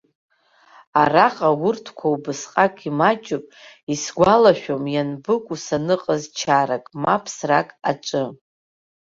[1.01, 3.45] Араҟа урҭқәа убасҟак имаҷуп,
[3.93, 8.23] исгәалашәом ианбыкәу саныҟаз чарак, ма ԥсрак аҿы.